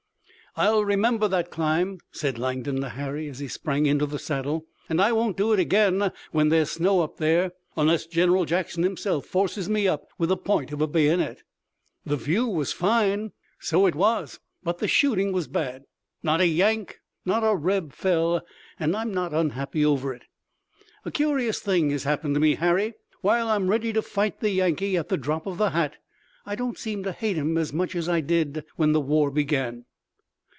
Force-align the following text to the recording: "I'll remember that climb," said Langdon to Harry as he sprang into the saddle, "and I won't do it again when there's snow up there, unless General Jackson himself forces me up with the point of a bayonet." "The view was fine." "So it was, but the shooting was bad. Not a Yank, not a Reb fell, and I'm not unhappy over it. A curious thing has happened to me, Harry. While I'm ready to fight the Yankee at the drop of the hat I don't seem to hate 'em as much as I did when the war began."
"I'll 0.57 0.83
remember 0.83 1.29
that 1.29 1.49
climb," 1.49 1.99
said 2.11 2.37
Langdon 2.37 2.81
to 2.81 2.89
Harry 2.89 3.29
as 3.29 3.39
he 3.39 3.47
sprang 3.47 3.85
into 3.85 4.05
the 4.05 4.19
saddle, 4.19 4.65
"and 4.89 5.01
I 5.01 5.13
won't 5.13 5.37
do 5.37 5.53
it 5.53 5.59
again 5.61 6.11
when 6.33 6.49
there's 6.49 6.71
snow 6.71 6.99
up 6.99 7.15
there, 7.19 7.53
unless 7.77 8.05
General 8.05 8.43
Jackson 8.43 8.83
himself 8.83 9.25
forces 9.25 9.69
me 9.69 9.87
up 9.87 10.09
with 10.17 10.27
the 10.27 10.35
point 10.35 10.73
of 10.73 10.81
a 10.81 10.87
bayonet." 10.87 11.43
"The 12.05 12.17
view 12.17 12.47
was 12.47 12.73
fine." 12.73 13.31
"So 13.61 13.85
it 13.85 13.95
was, 13.95 14.41
but 14.61 14.79
the 14.79 14.89
shooting 14.89 15.31
was 15.31 15.47
bad. 15.47 15.85
Not 16.21 16.41
a 16.41 16.47
Yank, 16.47 16.99
not 17.23 17.45
a 17.45 17.55
Reb 17.55 17.93
fell, 17.93 18.41
and 18.77 18.93
I'm 18.93 19.13
not 19.13 19.33
unhappy 19.33 19.85
over 19.85 20.13
it. 20.13 20.23
A 21.05 21.11
curious 21.11 21.61
thing 21.61 21.91
has 21.91 22.03
happened 22.03 22.33
to 22.33 22.41
me, 22.41 22.55
Harry. 22.55 22.93
While 23.21 23.47
I'm 23.47 23.69
ready 23.69 23.93
to 23.93 24.01
fight 24.01 24.41
the 24.41 24.49
Yankee 24.49 24.97
at 24.97 25.07
the 25.07 25.15
drop 25.17 25.47
of 25.47 25.57
the 25.57 25.69
hat 25.69 25.95
I 26.45 26.55
don't 26.55 26.77
seem 26.77 27.03
to 27.03 27.13
hate 27.13 27.37
'em 27.37 27.57
as 27.57 27.71
much 27.71 27.95
as 27.95 28.09
I 28.09 28.19
did 28.19 28.65
when 28.75 28.91
the 28.91 28.99
war 28.99 29.31
began." 29.31 29.85